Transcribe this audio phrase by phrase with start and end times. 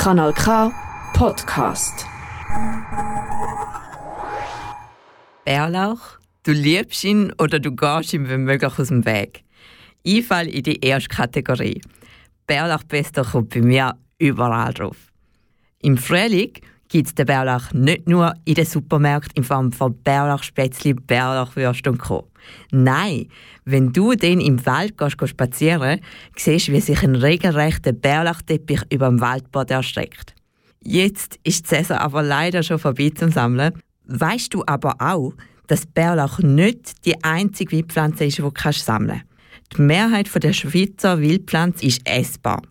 [0.00, 0.72] Kanal K
[1.12, 2.06] Podcast.
[5.44, 6.00] Bärlauch,
[6.42, 9.44] du liebst ihn oder du gehst ihm wenn möglich aus dem Weg.
[10.02, 11.82] Ich falle in die erste Kategorie.
[12.46, 14.96] Bärlauchpesto kommt bei mir überall drauf.
[15.82, 16.52] Im Frühling
[16.90, 21.98] gibt es den Bärlauch nicht nur in den Supermärkten in Form von Bärlauchspätzli, Bärlauchwürste und
[21.98, 22.28] Co.
[22.72, 23.28] Nein,
[23.64, 26.00] wenn du den im Wald gehst, spazieren
[26.36, 30.34] siehst du, wie sich ein regelrechter Bärlauchteppich über dem Waldboden erstreckt.
[30.82, 33.74] Jetzt ist die Saison aber leider schon vorbei zum Sammeln.
[34.06, 35.34] Weißt du aber auch,
[35.68, 39.76] dass Bärlauch nicht die einzige Wildpflanze ist, die du sammeln kannst.
[39.76, 42.62] Die Mehrheit der Schweizer Wildpflanzen ist essbar.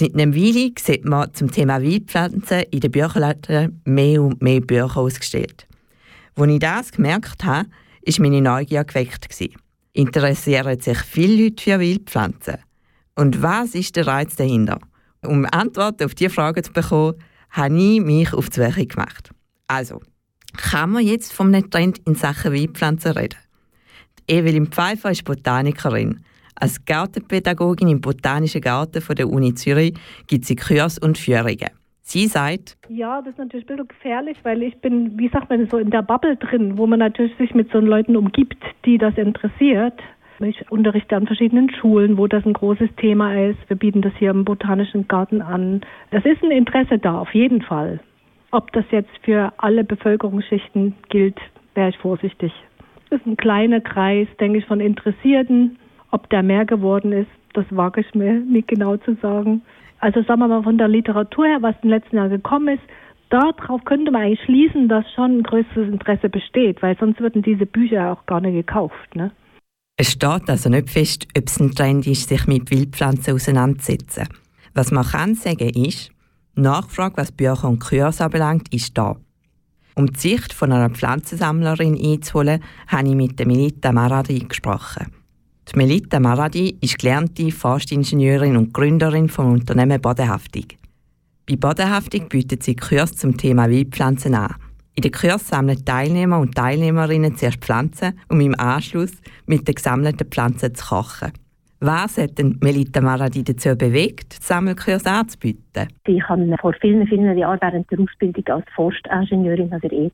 [0.00, 4.96] Seit einem Weile sieht man zum Thema Wildpflanzen in den Bücherläden mehr und mehr Bücher
[4.96, 5.66] ausgestellt.
[6.36, 9.28] Als ich das gemerkt habe, war meine Neugier geweckt.
[9.92, 12.56] Interessieren sich viele Leute für Wildpflanzen?
[13.14, 14.78] Und was ist der Reiz dahinter?
[15.20, 17.16] Um Antworten auf diese Frage zu bekommen,
[17.50, 19.28] habe ich mich auf die Suche gemacht.
[19.66, 20.00] Also,
[20.56, 23.36] kann man jetzt vom Trend in Sachen Wildpflanzen reden?
[24.26, 26.24] Evelyn Pfeiffer ist Botanikerin.
[26.60, 29.94] Als Gartenpädagogin im Botanischen Garten der Uni Zürich
[30.26, 31.70] gibt sie Kurs und Führungen.
[32.02, 35.66] Sie sagt, ja, das ist natürlich ein bisschen gefährlich, weil ich bin, wie sagt man,
[35.70, 39.16] so in der Bubble drin, wo man natürlich sich mit so Leuten umgibt, die das
[39.16, 39.98] interessiert.
[40.40, 43.58] Ich unterrichte an verschiedenen Schulen, wo das ein großes Thema ist.
[43.68, 45.80] Wir bieten das hier im Botanischen Garten an.
[46.10, 48.00] Es ist ein Interesse da, auf jeden Fall.
[48.50, 51.38] Ob das jetzt für alle Bevölkerungsschichten gilt,
[51.74, 52.52] wäre ich vorsichtig.
[53.08, 55.78] Es ist ein kleiner Kreis, denke ich, von Interessierten.
[56.10, 59.62] Ob der mehr geworden ist, das wage ich mir nicht genau zu sagen.
[59.98, 62.82] Also sagen wir mal von der Literatur her, was im letzten Jahr gekommen ist,
[63.28, 67.66] darauf könnte man eigentlich schließen, dass schon ein größeres Interesse besteht, weil sonst würden diese
[67.66, 69.14] Bücher auch gar nicht gekauft.
[69.14, 69.30] Ne?
[69.96, 74.28] Es steht also nicht fest, ob es ein Trend ist, sich mit Wildpflanzen auseinanderzusetzen.
[74.74, 76.10] Was man kann sagen ist,
[76.54, 79.16] Nachfrage, was Bücher und Kurse anbelangt, ist da.
[79.94, 85.19] Um die Sicht von einer Pflanzensammlerin einzuholen, habe ich mit der Melita Maradi gesprochen.
[85.72, 90.64] Die Melita Maradi ist gelernte Forstingenieurin und Gründerin vom Unternehmen Bodenhaftung.
[91.48, 94.56] Bei Bodenhaftung bietet sie Kurs zum Thema Wildpflanzen an.
[94.96, 99.12] In den Kurs sammeln Teilnehmer und Teilnehmerinnen zuerst Pflanzen, um im Anschluss
[99.46, 101.30] mit den gesammelten Pflanzen zu kochen.
[101.82, 105.88] Was hat denn Melita Maradi dazu bewegt, Sammelkurs anzubieten?
[106.06, 110.12] Ich habe vor vielen, vielen Jahren während der Ausbildung als Forstingenieurin an der ETH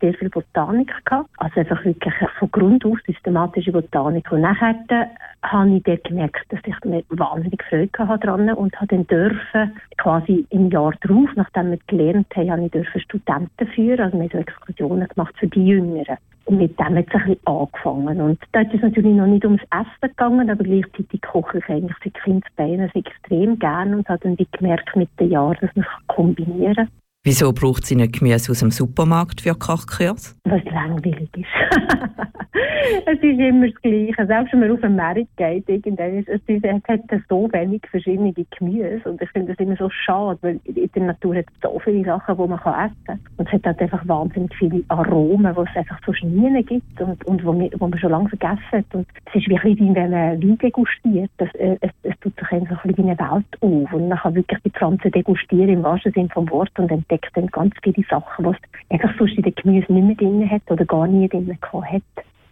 [0.00, 1.30] sehr viel Botanik gehabt.
[1.36, 4.32] Also einfach wirklich von Grund aus systematische Botanik.
[4.32, 5.06] Und nachher äh,
[5.44, 10.44] habe ich dort gemerkt, dass ich mir wahnsinnig Freude hatte und habe dann dürfen, quasi
[10.50, 14.00] im Jahr darauf, nachdem wir gelernt haben, habe ich dürfen Studenten führen.
[14.00, 16.16] Also wir haben so Exkursionen gemacht für die Jüngeren.
[16.50, 18.20] Mit dem hat es ein bisschen angefangen.
[18.20, 21.96] Und da ist es natürlich noch nicht ums Essen gegangen, aber gleichzeitig koche ich eigentlich
[22.02, 26.74] seit Kindesbeinen extrem gerne und habe dann gemerkt mit den Jahren, dass man es kombinieren
[26.74, 26.99] kann.
[27.22, 30.38] Wieso braucht sie nicht Gemüse aus dem Supermarkt für Kochkurs?
[30.44, 31.46] Was langweilig ist.
[33.06, 34.26] es ist immer das Gleiche.
[34.26, 38.32] Selbst wenn man auf den Markt geht, irgendwann ist, es, es hat so wenig verschiedene
[38.32, 39.02] Gemüse.
[39.04, 42.04] Und ich finde das immer so schade, weil in der Natur hat es so viele
[42.06, 43.20] Sachen, die man essen kann.
[43.36, 47.22] Und es hat halt einfach wahnsinnig viele Aromen, die es einfach so nie gibt und,
[47.26, 48.94] und wo, wir, wo man schon lange vergessen hat.
[48.94, 51.30] Und es ist wie wenn man Wein degustiert.
[51.36, 53.92] Das, äh, es, es tut sich einfach wie eine Welt auf.
[53.92, 57.46] Und man kann wirklich die Pflanze degustieren im wahrsten Sinne vom Wort und entdeckt dann
[57.48, 58.56] ganz viele Sachen, es
[58.88, 62.02] einfach sonst in den Gemüse nicht mehr drin hat oder gar nie drin hat.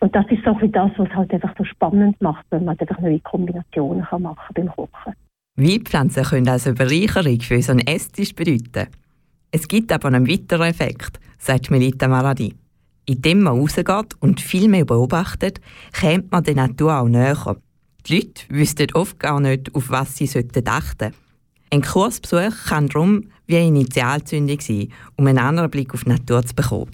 [0.00, 3.00] Und das ist so wie das, was halt einfach so spannend macht, wenn man einfach
[3.00, 5.14] neue Kombinationen kann machen beim Kochen.
[5.56, 8.86] Wildpflanzen können also Bereicherung für unseren Esstisch bedeuten.
[9.50, 12.54] Es gibt aber einen weiteren Effekt, sagt Melita Maradi.
[13.06, 15.60] Indem man rausgeht und viel mehr beobachtet,
[15.98, 17.56] kommt man der Natur auch näher.
[18.06, 21.14] Die Leute wüssten oft gar nicht, auf was sie achten sollten.
[21.70, 26.44] Ein Kursbesuch kann darum wie eine Initialzündung sein, um einen anderen Blick auf die Natur
[26.44, 26.90] zu bekommen.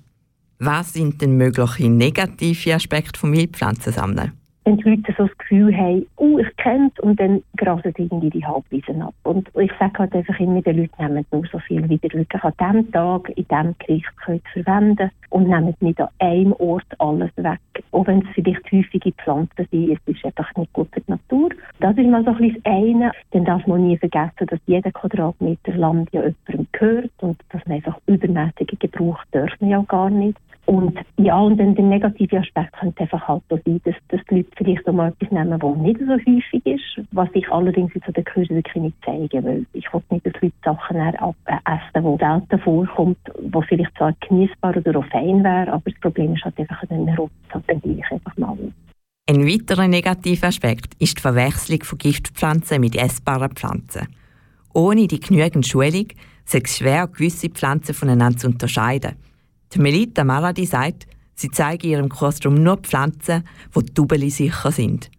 [0.58, 4.32] Was sind denn mögliche negative Aspekte vom Wildpflanzensammeln?
[4.64, 8.04] Wenn die Leute so das Gefühl haben, oh, ich kenne es, und dann grasen sie
[8.04, 9.14] irgendwie die Halbwiesen ab.
[9.24, 12.42] Und ich sage halt einfach immer, die Leute nehmen nur so viel, wie ihr wirklich
[12.42, 17.30] an diesem Tag, in diesem Gericht könnt verwenden und nehmen nicht an einem Ort alles
[17.36, 17.60] weg.
[17.92, 21.50] Auch wenn es vielleicht häufige Pflanzen sind, es ist einfach nicht gut für die Natur.
[21.80, 23.12] Das ist mal so ein bisschen das eine.
[23.32, 27.76] Dann darf man nie vergessen, dass jeder Quadratmeter Land ja jemandem gehört und dass man
[27.76, 30.38] einfach übermäßige Gebrauch dürfen ja gar nicht.
[30.74, 34.36] Und ja, und dann der negative Aspekt könnte einfach halt so sein, dass, dass die
[34.36, 38.08] Leute vielleicht auch mal etwas nehmen, was nicht so häufig ist, was ich allerdings jetzt
[38.08, 39.66] an Kursen wirklich nicht zeigen will.
[39.72, 41.38] Ich will nicht, dass Leute Sachen äh, essen,
[41.94, 43.18] die selten vorkommt,
[43.52, 47.08] wo vielleicht zwar genießbar oder auch fein wäre, aber das Problem ist halt einfach, dann
[47.10, 48.56] rutzt halt dann gleich einfach mal
[49.30, 54.08] Ein weiterer negativer Aspekt ist die Verwechslung von Giftpflanzen mit essbaren Pflanzen.
[54.72, 56.08] Ohne die genügend Schulung
[56.44, 59.14] sei es schwer, gewisse Pflanzen voneinander zu unterscheiden.
[59.74, 63.42] Die Melita Maradi sagt, sie zeige in ihrem Kurs darum nur Pflanzen,
[63.74, 65.10] die Tubeli sicher sind.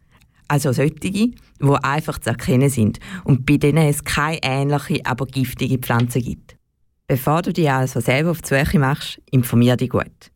[0.47, 5.77] Also solche, die einfach zu erkennen sind und bei denen es keine ähnliche, aber giftige
[5.77, 6.55] Pflanzen gibt.
[7.07, 10.31] Bevor du dich also selber auf die Suche machst, informier dich gut.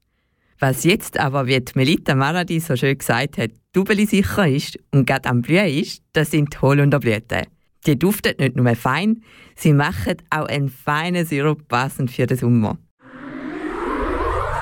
[0.60, 5.08] Was jetzt aber, wie die Melita Maradi so schön gesagt hat, Tubeli sicher ist und
[5.08, 7.46] gerade am Blühen ist, das sind die Holunderblüten.
[7.86, 9.24] Die duften nicht nur fein,
[9.56, 12.78] sie machen auch einen feinen Sirup passend für den Sommer.